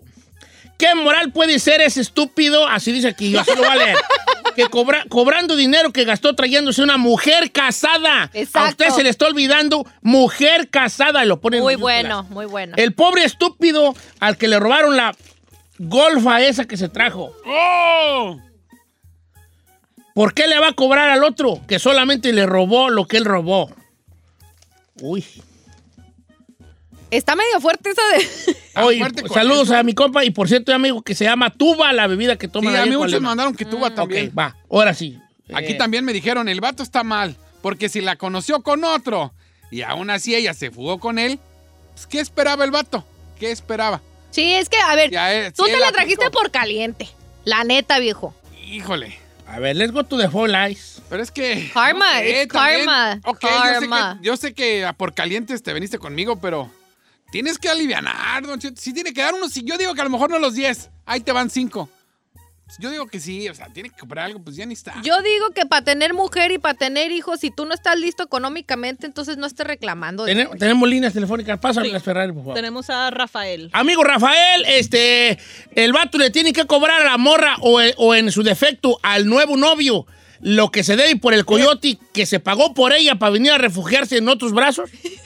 [0.78, 2.68] ¿Qué moral puede ser ese estúpido?
[2.68, 3.98] Así dice aquí, yo así lo voy a leer.
[4.56, 8.24] que cobra- cobrando dinero que gastó trayéndose una mujer casada.
[8.24, 8.70] A Exacto.
[8.84, 12.74] usted se le está olvidando mujer casada y lo pone en Muy bueno, muy bueno.
[12.78, 15.16] El pobre estúpido al que le robaron la
[15.78, 17.34] golfa esa que se trajo.
[17.46, 18.40] ¡Oh!
[20.14, 23.26] ¿Por qué le va a cobrar al otro que solamente le robó lo que él
[23.26, 23.70] robó?
[25.02, 25.26] Uy.
[27.12, 28.58] Está medio fuerte esa de...
[28.86, 31.94] Oye, fuerte con saludos a mi compa y por cierto, amigo, que se llama Tuba,
[31.94, 34.28] la bebida que Sí, toman a mí muchos me mandaron que tuba también.
[34.30, 35.20] Ok, va, ahora sí.
[35.54, 39.34] Aquí Eh, también me dijeron, el vato está mal, porque si la conoció con otro
[39.72, 41.40] y aún así ella se fugó con él,
[41.94, 43.06] pues, ¿qué esperaba el vato?
[43.40, 44.02] ¿Qué esperaba?
[44.32, 45.94] Sí, es que, a ver, Ya, eh, tú sí, te la aplicó.
[46.02, 47.08] trajiste por caliente.
[47.46, 48.34] La neta, viejo.
[48.68, 49.18] Híjole.
[49.48, 51.02] A ver, let's go to the full eyes.
[51.08, 51.70] Pero es que.
[51.74, 53.70] Karma, sé, it's también- karma, Ok, karma.
[53.72, 56.70] Yo, sé que, yo sé que a por calientes te veniste conmigo, pero.
[57.36, 58.80] Tienes que alivianar, don Cheto.
[58.82, 59.52] Sí tiene que dar unos.
[59.52, 61.90] Si yo digo que a lo mejor no los 10, ahí te van 5.
[62.80, 64.94] Yo digo que sí, o sea, tiene que comprar algo, pues ya ni está.
[65.04, 68.24] Yo digo que para tener mujer y para tener hijos, si tú no estás listo
[68.24, 70.24] económicamente, entonces no estés reclamando.
[70.24, 71.92] tenemos líneas telefónicas, pásame Sí.
[71.92, 72.56] las Ferrari, por favor.
[72.56, 73.70] Tenemos a Rafael.
[73.74, 75.38] Amigo Rafael, este,
[75.76, 78.98] el vato le tiene que cobrar a la morra o, e- o en su defecto
[79.04, 80.08] al nuevo novio
[80.40, 83.58] lo que se debe por el coyote que se pagó por ella para venir a
[83.58, 84.90] refugiarse en otros brazos.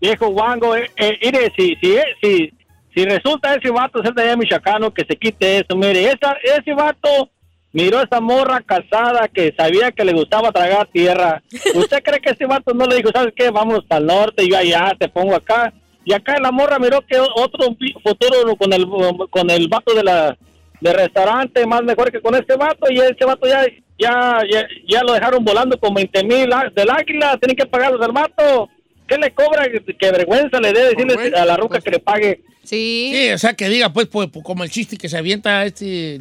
[0.00, 2.52] Viejo guango, eh, eh, mire, si, si, si,
[2.94, 6.72] si resulta ese vato ser de allá michoacano, que se quite eso, mire, esa, ese
[6.72, 7.30] vato
[7.72, 11.42] miró a esa morra casada que sabía que le gustaba tragar tierra.
[11.74, 14.94] ¿Usted cree que ese vato no le dijo, sabes qué, vamos al norte, yo allá,
[14.98, 15.72] te pongo acá?
[16.04, 18.86] Y acá la morra miró que otro futuro con el
[19.28, 20.38] con el vato de la
[20.80, 23.66] de restaurante más mejor que con este vato y ese vato ya
[23.98, 28.12] ya ya, ya lo dejaron volando con 20 mil del águila, tienen que pagarlos al
[28.12, 28.70] vato.
[29.08, 29.66] ¿Qué le cobra?
[29.98, 32.42] Qué vergüenza le dé decirle a la ruca que le pague.
[32.62, 33.10] Sí.
[33.14, 36.16] Sí, o sea, que diga, pues, pues, pues, como el chiste que se avienta este,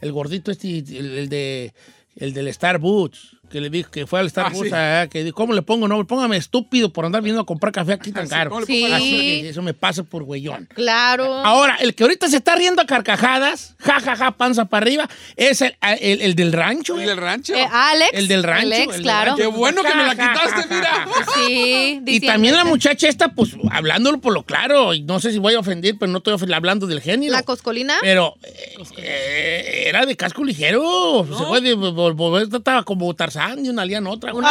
[0.00, 1.72] el gordito este, el, el de,
[2.16, 4.74] el del Starbucks, que le dijo que fue al Starbucks, sí.
[4.74, 5.86] ah, que dijo, ¿cómo le pongo?
[5.88, 8.50] No, póngame estúpido por andar viendo a comprar café aquí tan Sí, caro.
[8.50, 8.84] ¿cómo le Sí.
[8.92, 10.68] Así eso me pasa por güeyón.
[10.74, 11.32] Claro.
[11.44, 15.08] Ahora, el que ahorita se está riendo a carcajadas, ja, ja, ja, panza para arriba,
[15.36, 16.98] es el, el- el del rancho.
[16.98, 17.54] ¿El del rancho?
[17.54, 18.10] Eh, Alex.
[18.14, 18.66] El del rancho.
[18.66, 19.30] Alex, el claro.
[19.30, 19.42] rancho.
[19.42, 21.08] Qué bueno que me la quitaste, mira.
[21.34, 22.00] Sí.
[22.06, 25.54] Y también la muchacha esta, pues, hablándolo por lo claro, y no sé si voy
[25.54, 27.32] a ofender, pero no estoy hablando del género.
[27.32, 27.94] La coscolina.
[28.00, 31.26] Pero eh, eh, era de casco ligero.
[31.38, 34.32] Se fue de vol- volver, estaba como Tarzán de una liana a otra.
[34.34, 34.50] Una,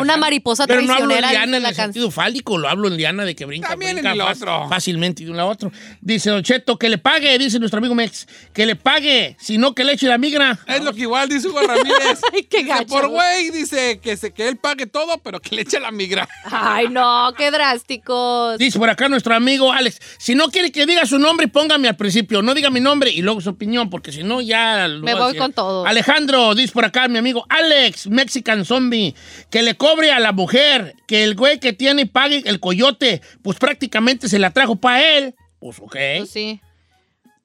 [0.00, 1.30] una mariposa Pero no hablo traicionera.
[1.30, 4.10] liana en la el sentido fálico, lo hablo en liana de que brinca, También brinca
[4.12, 4.68] en el otro.
[4.68, 5.72] fácilmente de un lado a otro.
[6.00, 9.74] Dice Don Cheto, que le pague, dice nuestro amigo Mex, que le pague, si no
[9.74, 10.58] que le eche la migra.
[10.66, 12.20] Es lo que igual dice Hugo Ramírez.
[12.32, 12.86] Ay, qué Dice, gacho.
[12.86, 16.28] por güey, dice que, se, que él pague todo, pero que le eche la migra.
[16.44, 18.58] Ay, no, qué drásticos.
[18.58, 21.96] Dice por acá nuestro amigo Alex, si no quiere que diga su nombre, póngame al
[21.96, 24.86] principio, no diga mi nombre y luego su opinión, porque si no ya...
[24.88, 25.86] Me voy con todo.
[25.86, 27.69] Alejandro, dice por acá mi amigo Alex,
[28.08, 29.14] Mexican Zombie,
[29.50, 33.58] que le cobre a la mujer, que el güey que tiene pague el coyote, pues
[33.58, 35.34] prácticamente se la trajo para él.
[35.60, 36.60] Pues ok, Pues sí.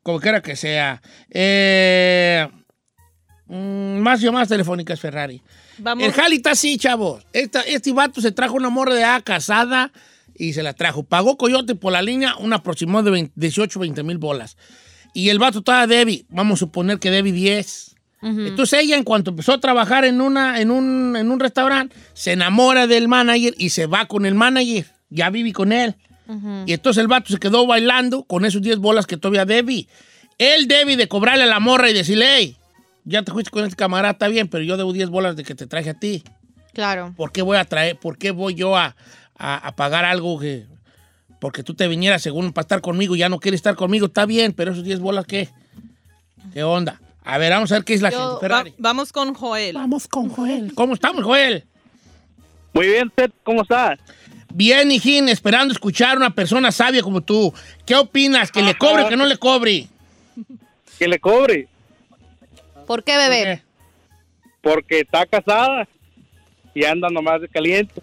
[0.03, 1.01] como quiera que sea.
[1.29, 2.47] Eh,
[3.47, 5.41] mm, más llamadas telefónicas Ferrari.
[5.77, 6.05] Vamos.
[6.05, 7.25] El jali está así, chavos.
[7.33, 9.91] Esta- este vato se trajo una morra de A casada
[10.37, 11.03] y se la trajo.
[11.03, 14.57] Pagó Coyote por la línea un aproximado de 20 18, 20 mil bolas.
[15.13, 16.25] Y el vato estaba Debbie.
[16.29, 17.94] Vamos a suponer que Debbie 10.
[18.21, 22.31] Entonces ella, en cuanto empezó a trabajar en, una, en, un, en un restaurante, se
[22.31, 24.87] enamora del manager y se va con el manager.
[25.09, 25.95] Ya vive con él.
[26.65, 29.87] Y entonces el vato se quedó bailando con esos 10 bolas que todavía Debbie.
[30.39, 32.57] Él debe de cobrarle a la morra y decirle, hey,
[33.03, 35.53] ya te fuiste con este camarada, está bien, pero yo debo 10 bolas de que
[35.53, 36.23] te traje a ti.
[36.73, 37.13] Claro.
[37.15, 38.95] ¿Por qué voy a traer, por qué voy yo a,
[39.37, 40.65] a- a pagar algo que...
[41.39, 44.25] Porque tú te vinieras según para estar conmigo y ya no quieres estar conmigo, está
[44.25, 45.47] bien, pero esos 10 bolas, ¿qué?
[46.53, 46.99] ¿Qué onda?
[47.25, 48.53] A ver, vamos a ver qué es la Yo- gente.
[48.53, 49.73] Va- vamos con Joel.
[49.75, 50.73] Vamos con Joel.
[50.75, 51.63] ¿Cómo estamos, Joel?
[52.73, 53.99] Muy bien, Ted, ¿cómo estás?
[54.53, 57.53] Bien, hijín, esperando escuchar a una persona sabia como tú.
[57.85, 58.51] ¿Qué opinas?
[58.51, 58.77] ¿Que le Ajá.
[58.79, 59.87] cobre o que no le cobre?
[60.99, 61.67] Que le cobre,
[62.85, 63.43] ¿Por qué, bebé?
[63.43, 63.61] ¿Qué?
[64.61, 65.87] porque está casada
[66.73, 68.01] y anda nomás de caliente.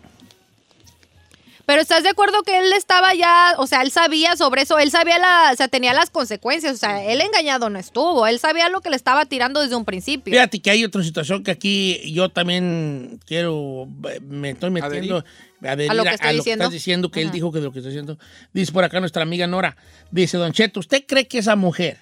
[1.67, 4.91] Pero ¿estás de acuerdo que él estaba ya, o sea, él sabía sobre eso, él
[4.91, 8.69] sabía la, o sea, tenía las consecuencias, o sea, él engañado no estuvo, él sabía
[8.69, 10.33] lo que le estaba tirando desde un principio.
[10.33, 13.89] Fíjate que hay otra situación que aquí yo también quiero,
[14.23, 15.25] me estoy metiendo
[15.63, 16.65] adherir A lo que estoy diciendo.
[16.65, 18.19] estás diciendo, que él dijo que de lo que está diciendo.
[18.53, 19.77] Dice por acá nuestra amiga Nora,
[20.11, 21.99] dice, Don Cheto, ¿usted cree que esa mujer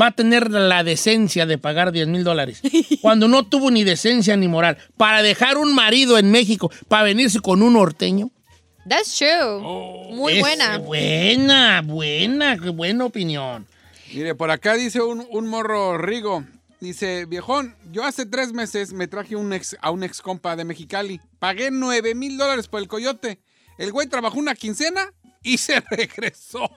[0.00, 2.60] va a tener la decencia de pagar 10 mil dólares
[3.00, 7.40] cuando no tuvo ni decencia ni moral para dejar un marido en México para venirse
[7.40, 8.30] con un norteño?
[8.88, 9.60] That's true.
[10.10, 10.78] Muy Es buena.
[10.78, 13.66] Buena, buena, qué buena opinión.
[14.12, 16.44] Mire, por acá dice un, un morro Rigo.
[16.80, 20.64] Dice, viejón, yo hace tres meses me traje un ex, a un ex compa de
[20.64, 21.20] Mexicali.
[21.38, 23.40] Pagué nueve mil dólares por el coyote.
[23.78, 25.10] El güey trabajó una quincena
[25.42, 26.70] y se regresó.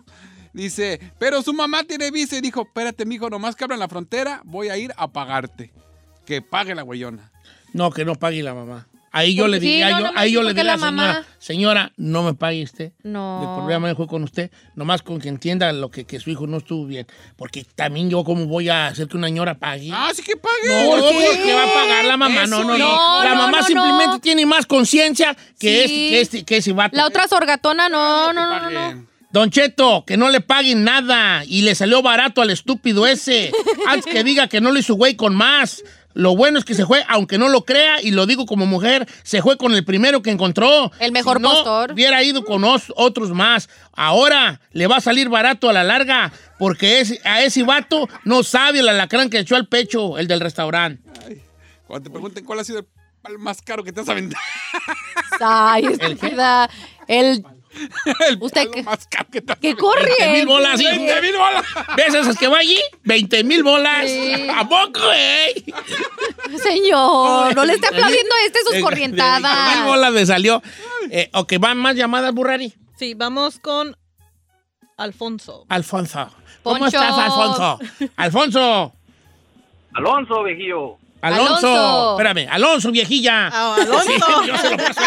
[0.54, 4.42] Dice, pero su mamá tiene visa y dijo, espérate, mijo, nomás que abran la frontera,
[4.46, 5.72] voy a ir a pagarte.
[6.26, 7.32] Que pague la güeyona.
[7.74, 8.88] No, que no pague la mamá.
[9.18, 10.92] Ahí yo le sí, diría, no, yo, no ahí yo le diría a la señora,
[10.92, 12.92] mamá- señora, no me pague usted.
[13.04, 13.42] No.
[13.42, 16.58] El problema fue con usted, nomás con que entienda lo que, que su hijo no
[16.58, 17.08] estuvo bien.
[17.36, 19.90] Porque también yo, ¿cómo voy a hacer que una señora pague?
[19.94, 20.68] Ah, sí que pague.
[20.68, 21.28] no, ¿por qué?
[21.36, 22.44] porque va a pagar la mamá.
[22.44, 22.78] Eso, no, no, no.
[22.78, 24.20] no, La no, mamá no, simplemente no.
[24.20, 26.08] tiene más conciencia que, Sí.
[26.08, 26.96] este, que, este, que ese vato.
[26.96, 29.08] La otra sorgatona, no, no, no, no, no.
[29.30, 33.52] Don Cheto, que no le paguen nada y le salió barato al estúpido ese.
[33.88, 35.84] Antes que diga que no le hizo güey con más.
[36.18, 39.08] Lo bueno es que se fue, aunque no lo crea, y lo digo como mujer,
[39.22, 40.92] se fue con el primero que encontró.
[41.00, 41.92] El mejor Si no, postor.
[41.92, 43.70] hubiera ido con os- otros más.
[43.94, 48.42] Ahora le va a salir barato a la larga, porque ese- a ese vato no
[48.42, 51.04] sabe el alacrán que echó al pecho, el del restaurante.
[51.86, 52.88] Cuando te pregunten cuál ha sido el
[53.22, 54.42] palo más caro que te has aventado.
[55.40, 56.68] Ay, estúpida.
[57.08, 57.46] El,
[58.30, 59.78] el Usted palo que- más caro que aventado.
[59.78, 60.16] corriente.
[60.20, 60.90] 20 mil bolas, hijo.
[60.92, 61.64] 20 mil bolas.
[61.96, 62.80] ¿Ves esas que va allí?
[63.04, 64.10] 20 mil bolas.
[64.10, 64.48] Sí.
[64.56, 65.54] ¿A poco, eh?
[66.62, 69.86] Señor, no le esté aplaudiendo a este sus de 20 mil corrientadas.
[69.86, 70.62] bolas le salió.
[71.12, 72.74] Eh, ok, ¿van más llamadas, Burrari?
[72.98, 73.96] Sí, vamos con
[74.98, 75.66] Alfonso.
[75.70, 76.30] Alfonso.
[76.64, 76.98] ¿Cómo Poncho.
[76.98, 77.80] estás, Alfonso?
[78.18, 78.94] Alfonso.
[79.94, 80.98] Alonso, viejillo.
[81.22, 82.12] Alonso, Alonso.
[82.12, 83.50] espérame, Alonso, viejilla.
[83.52, 84.02] Ah, Alonso.
[84.08, 85.02] Sí, yo se lo paso.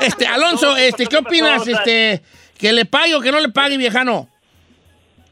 [0.00, 1.66] Este, Alonso, este, ¿qué opinas?
[1.66, 2.22] Este,
[2.58, 4.28] que le pague o que no le pague, viejano.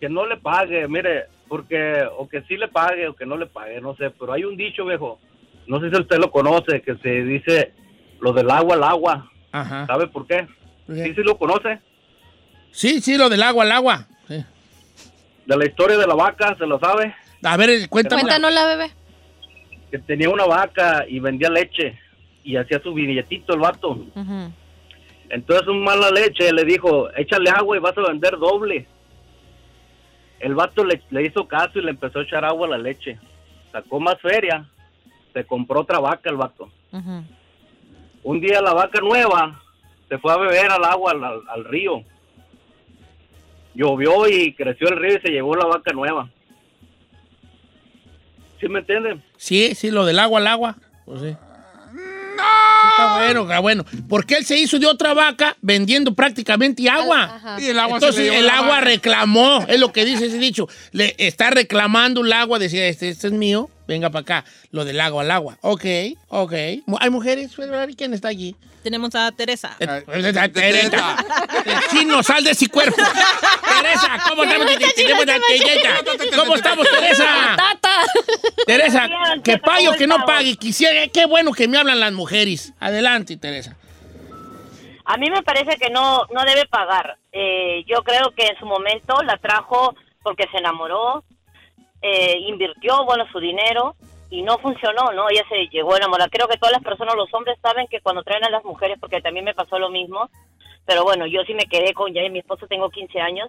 [0.01, 3.47] Que no le pague, mire, porque o que sí le pague o que no le
[3.47, 5.19] pague, no sé, pero hay un dicho, viejo,
[5.67, 7.73] no sé si usted lo conoce, que se dice
[8.21, 9.31] lo del agua al agua.
[9.53, 9.87] Ajá.
[9.87, 10.47] ¿Sabe por qué?
[10.87, 11.05] ¿Por qué?
[11.05, 11.81] Sí, sí lo conoce.
[12.71, 14.07] Sí, sí, lo del agua al agua.
[14.29, 14.45] Sí.
[15.47, 17.15] De la historia de la vaca, ¿se lo sabe?
[17.43, 18.23] A ver, cuéntame.
[18.23, 18.91] Cuéntanos la bebé.
[19.91, 21.99] Que tenía una vaca y vendía leche
[22.45, 23.99] y hacía su billetito el vato.
[25.29, 28.87] Entonces un mala leche le dijo, échale agua y vas a vender doble.
[30.39, 33.19] El vato le, le hizo caso y le empezó a echar agua a la leche.
[33.73, 34.69] Sacó más feria,
[35.33, 36.71] se compró otra vaca el vato.
[38.23, 39.61] Un día la vaca nueva
[40.09, 42.03] se fue a beber al agua, al, al- al río.
[43.75, 46.29] Llovió y creció el río y se llevó la vaca nueva.
[48.61, 49.23] ¿Sí me entienden?
[49.37, 50.77] Sí, sí, lo del agua al agua.
[51.05, 51.37] Pues sí.
[51.95, 52.03] Sí,
[52.91, 53.85] Está bueno, está bueno.
[54.09, 57.25] Porque él se hizo de otra vaca vendiendo prácticamente agua.
[57.25, 57.57] Ajá.
[57.61, 58.81] Y el agua se Entonces le el la agua vaca.
[58.85, 60.69] reclamó, es lo que dice ese dicho.
[60.93, 64.45] Le está reclamando el agua, decía, este, este es mío, venga para acá.
[64.71, 65.59] Lo del agua al agua.
[65.63, 65.85] Ok,
[66.29, 66.53] ok.
[67.01, 67.53] ¿Hay mujeres?
[67.97, 68.57] ¿Quién está allí?
[68.83, 69.77] Tenemos a Teresa.
[69.81, 70.49] Eh, Ay, Teresa.
[70.49, 71.17] Teresa.
[71.91, 72.97] Chino, sal de ese cuerpo.
[72.97, 74.67] Teresa, ¿cómo estamos?
[74.95, 76.37] Tenemos a Teresa.
[76.37, 77.25] ¿Cómo estamos, Teresa?
[77.57, 78.03] Tata.
[78.65, 79.09] Teresa,
[79.43, 80.57] que pague o que no pague.
[80.57, 82.73] Quisiera, qué bueno que me hablan las mujeres.
[82.79, 83.77] Adelante, Teresa.
[85.05, 87.17] A mí me parece que no, no debe pagar.
[87.33, 91.25] Eh, yo creo que en su momento la trajo porque se enamoró,
[92.03, 93.95] eh, invirtió, bueno, su dinero
[94.31, 95.29] y no funcionó, ¿no?
[95.31, 96.31] Ella se llegó a enamorar.
[96.31, 99.21] Creo que todas las personas, los hombres saben que cuando traen a las mujeres, porque
[99.21, 100.29] también me pasó lo mismo,
[100.85, 103.49] pero bueno, yo sí me quedé con ya mi esposo tengo 15 años,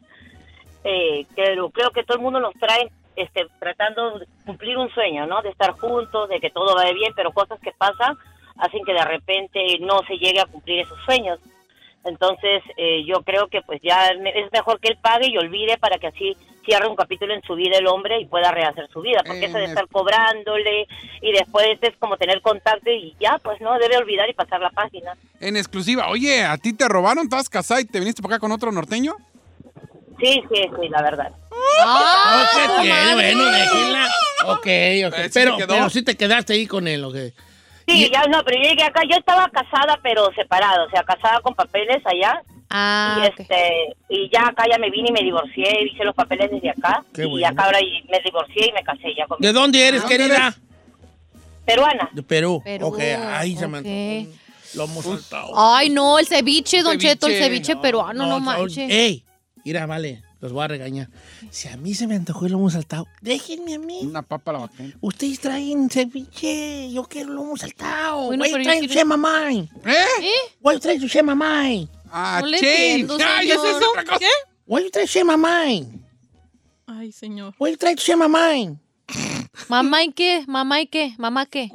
[0.83, 5.25] eh, pero creo que todo el mundo nos trae este, tratando de cumplir un sueño,
[5.25, 5.41] ¿no?
[5.41, 8.15] De estar juntos, de que todo vaya bien, pero cosas que pasan
[8.57, 11.39] hacen que de repente no se llegue a cumplir esos sueños.
[12.03, 15.97] Entonces, eh, yo creo que pues ya es mejor que él pague y olvide para
[15.97, 19.21] que así cierre un capítulo en su vida el hombre y pueda rehacer su vida,
[19.25, 20.85] porque Eh, eso de me- estar cobrándole
[21.21, 24.69] y después es como tener contacto y ya, pues no, debe olvidar y pasar la
[24.69, 25.13] página.
[25.39, 27.23] En exclusiva, oye, ¿a ti te robaron?
[27.23, 29.15] ¿Estabas casada y te viniste para acá con otro norteño?
[30.19, 31.31] Sí, sí, sí, la verdad.
[31.79, 32.45] Ah,
[33.13, 34.07] bueno, déjenla.
[34.45, 34.67] Ok, ok.
[34.67, 37.15] Eh, ¿sí Pero, pero sí te quedaste ahí con él, ok.
[37.87, 41.03] Sí, Y- ya no, pero yo llegué acá, yo estaba casada pero separada, o sea,
[41.03, 43.39] casada con papeles allá Ah, y ok.
[43.39, 47.03] este y ya acá ya me vine y me divorcié, hice los papeles desde acá
[47.13, 47.47] Qué y bueno.
[47.47, 50.35] acá ahora y- me divorcié y me casé ya con ¿De dónde eres, ¿Dónde querida?
[50.47, 50.59] eres?
[51.65, 52.09] peruana.
[52.13, 52.61] De Perú.
[52.63, 54.27] Perú, Ok, ahí se me.
[54.73, 55.51] Lo hemos saltado.
[55.55, 57.09] Ay, no, el ceviche, Don Ceviche.
[57.09, 58.89] Cheto, el ceviche peruano, no, no, manches.
[58.91, 59.23] Ey,
[59.63, 61.07] mira, vale, los voy a regañar.
[61.49, 63.99] Si a mí se me antojó el lomo saltado, déjenme a mí.
[64.03, 64.83] Una papa a la vaca.
[64.99, 68.25] Ustedes traen ceviche, yo quiero lomo saltado.
[68.27, 69.69] Bueno, trying to quiero- mind?
[69.85, 69.93] ¿Eh?
[70.21, 70.99] ¿Eh?
[70.99, 71.89] To share my mind?
[72.11, 73.01] Ah, No le change.
[73.01, 73.91] entiendo, Ay, ¿es eso?
[74.19, 74.27] ¿Qué?
[74.65, 76.01] Why you trying to share my mind?
[76.87, 77.53] Ay, señor.
[77.59, 78.77] Why you trying to share my mind?
[79.69, 80.43] ¿Mamá y qué?
[80.47, 81.13] ¿Mamá y qué?
[81.17, 81.69] ¿Mamá qué?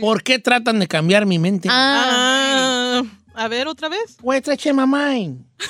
[0.00, 1.68] ¿Por qué tratan de cambiar mi mente?
[1.70, 3.02] Ah,
[3.34, 4.16] Ah, a ver, otra vez.
[4.22, 5.44] Why you my mind?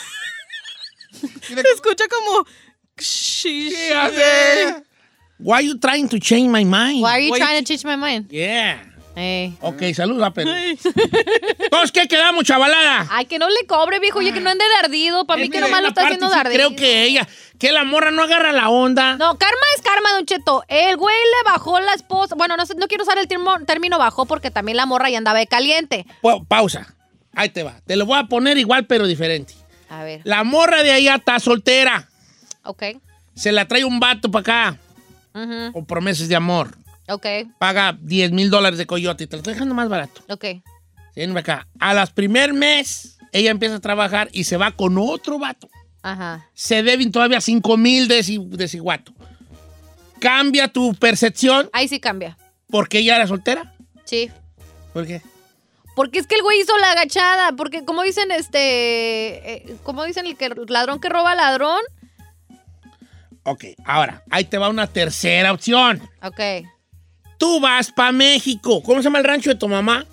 [1.12, 2.44] Se escucha como...
[2.96, 4.82] ¿Qué hace?
[5.38, 7.02] Why you trying to change my mind?
[7.02, 8.30] why are you Why- trying to change my mind?
[8.30, 8.78] Yeah.
[9.14, 9.54] Ey.
[9.60, 10.50] Ok, saludos a Perú.
[10.54, 10.78] Ay.
[11.58, 13.06] Entonces, ¿qué quedamos, chavalada?
[13.10, 15.26] Ay, que no le cobre, viejo, ya que no ande de ardido.
[15.26, 16.54] Para mí Eh, que nomás lo está haciendo sí de ardido.
[16.56, 19.16] Creo que ella, que la morra no agarra la onda.
[19.18, 20.64] No, karma es karma, Don Cheto.
[20.68, 22.34] El güey le bajó la esposa.
[22.36, 25.18] Bueno, no sé, no quiero usar el termo- término bajó porque también la morra ya
[25.18, 26.06] andaba de caliente.
[26.22, 26.94] Pa- pausa.
[27.34, 27.80] Ahí te va.
[27.86, 29.54] Te lo voy a poner igual, pero diferente.
[29.90, 32.08] A ver, La morra de allá está soltera.
[32.64, 32.82] ok.
[33.34, 34.78] Se la trae un vato para acá
[35.34, 36.76] Ujú, con promesas de amor.
[37.14, 37.26] Ok,
[37.58, 39.26] Paga 10 mil dólares de coyote.
[39.26, 40.22] Te lo estoy dejando más barato.
[40.28, 40.44] ok.
[41.14, 41.68] Ven acá.
[41.78, 45.68] A las primer mes, ella empieza a trabajar y se va con otro vato.
[46.02, 46.48] Ajá.
[46.54, 49.12] Se deben todavía 5 mil de de ese guato.
[50.20, 52.38] Cambia tu percepción Ahí sí cambia.
[52.68, 53.74] porque ella era soltera.
[54.04, 54.30] Sí.
[54.92, 55.20] ¿Por qué?
[55.94, 57.52] Porque es que el güey hizo la agachada.
[57.52, 58.58] Porque como dicen, este.
[59.52, 61.80] eh, como dicen el que ladrón que roba ladrón.
[63.44, 66.00] Ok, ahora, ahí te va una tercera opción.
[66.22, 66.40] Ok.
[67.42, 68.80] Tú vas para México.
[68.84, 70.06] ¿Cómo se llama el rancho de tu mamá?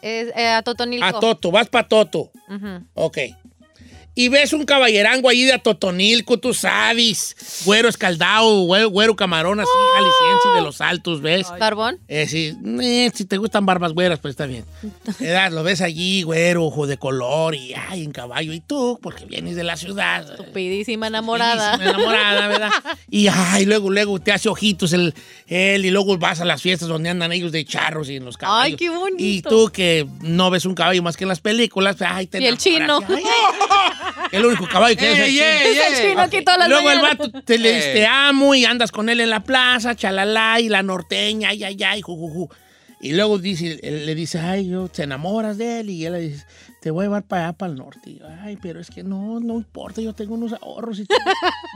[0.00, 1.04] Es, eh, a Totonilco.
[1.04, 2.30] A Toto, vas para Toto.
[2.48, 2.86] Ujú.
[2.94, 3.18] Ok.
[4.14, 9.70] Y ves un caballerango ahí de Atotonilco, tú sabes, güero escaldado, güero, güero camarón así,
[9.94, 11.46] jalisciense de los altos, ¿ves?
[11.58, 11.98] ¿Carbón?
[12.08, 14.64] Eh, sí, eh, si te gustan barbas güeras, pues está bien.
[15.18, 15.52] ¿Verdad?
[15.52, 18.52] Lo ves allí, güero, ojo de color y ay, en caballo.
[18.52, 20.28] Y tú, porque vienes de la ciudad.
[20.28, 21.74] Estupidísima enamorada.
[21.74, 22.70] Estupidísima enamorada, ¿verdad?
[23.10, 25.14] Y ay, luego, luego te hace ojitos el,
[25.46, 28.36] él y luego vas a las fiestas donde andan ellos de charros y en los
[28.36, 28.72] caballos.
[28.72, 29.16] Ay, qué bonito.
[29.18, 32.46] Y tú que no ves un caballo más que en las películas, ay, te Y
[32.46, 33.00] el chino.
[33.08, 33.24] Ay,
[34.32, 36.22] el único caballo que es el Ey, chino.
[36.24, 37.94] ey, chino todas las Luego el vato te le dice, Eh.
[37.94, 41.82] te amo y andas con él en la plaza, chalala, y la norteña, ay, ay,
[41.82, 42.48] ay, ju, ju, ju.
[43.02, 45.88] Y luego dice, él le dice, ay, yo, te enamoras de él.
[45.90, 46.44] Y él le dice,
[46.82, 48.10] te voy a llevar para allá, para el norte.
[48.10, 50.98] Y yo, ay, pero es que no, no importa, yo tengo unos ahorros.
[50.98, 51.22] Y tengo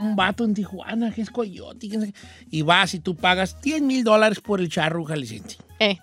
[0.01, 1.87] un vato en Tijuana que es coyote.
[1.87, 2.19] y que no sé qué".
[2.51, 5.57] Y vas y tú pagas 10 mil dólares por el charro jalisciense.
[5.79, 5.97] Eh,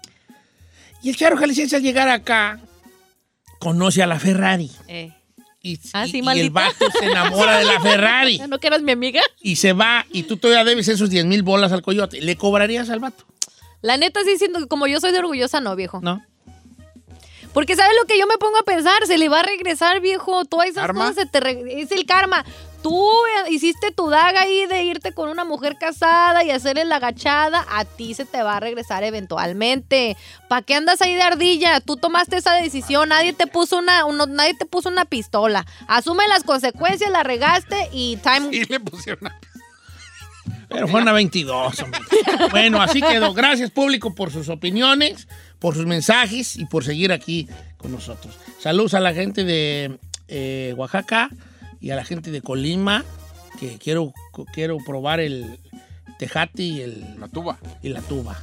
[1.05, 2.59] Y el charro jalisciense al llegar acá,
[3.61, 4.71] conoce a la Ferrari.
[4.89, 5.13] eh.
[5.63, 8.39] Y, Ah, y- sí, y el vato se enamora de la Ferrari.
[8.49, 9.23] ¿No que eras mi amiga?
[9.41, 12.21] y se va y tú todavía debes esos 10 mil bolas al coyote.
[12.21, 13.25] ¿Le cobrarías al vato?
[13.81, 16.01] La neta, sí, siento que como yo soy de orgullosa, no, viejo.
[16.03, 16.25] No.
[17.53, 19.07] Porque ¿sabes lo que yo me pongo a pensar?
[19.07, 20.45] Se le va a regresar, viejo.
[20.47, 21.09] Todas esas ¿Karma?
[21.11, 22.45] cosas se te es el karma.
[22.83, 23.01] Tú
[23.47, 27.65] eh, hiciste tu daga ahí de irte con una mujer casada y hacerle la agachada,
[27.71, 30.17] a ti se te va a regresar eventualmente.
[30.49, 31.81] ¿Para qué andas ahí de ardilla?
[31.81, 35.65] Tú tomaste esa decisión, nadie te puso una, uno- nadie te puso una pistola.
[35.87, 38.49] Asume las consecuencias, la regaste y time.
[38.51, 39.39] Y le pusieron una...
[40.69, 42.01] Pero fue una 22, hombre.
[42.51, 43.35] Bueno, así quedó.
[43.35, 45.29] Gracias, público, por sus opiniones,
[45.59, 48.35] por sus mensajes y por seguir aquí con nosotros.
[48.59, 51.29] Saludos a la gente de eh, Oaxaca
[51.83, 53.05] y a la gente de Colima,
[53.59, 54.15] que quiero,
[54.55, 55.59] quiero probar el
[56.19, 57.17] tejate y el...
[57.19, 57.59] La tuba.
[57.83, 58.41] Y la tuba.